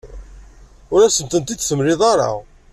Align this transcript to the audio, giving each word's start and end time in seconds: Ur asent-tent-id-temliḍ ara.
Ur 0.93 1.01
asent-tent-id-temliḍ 1.03 2.01
ara. 2.11 2.29